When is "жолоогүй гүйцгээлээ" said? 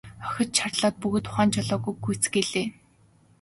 1.55-2.67